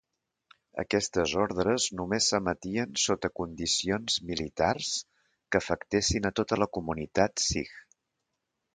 [0.83, 4.91] Aquestes ordres només s'emetien sota condicions militars
[5.29, 7.81] que afectessin a tota la comunitat sikh.